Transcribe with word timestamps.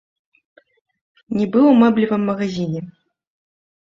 Нібы 1.37 1.59
ў 1.71 1.73
мэблевым 1.81 2.21
магазіне. 2.31 2.81